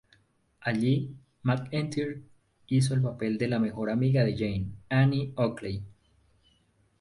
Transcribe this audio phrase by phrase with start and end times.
[0.61, 2.23] Allí, McEntire
[2.65, 5.83] hizo el papel de la mejor amiga de Jane, Annie Oakley.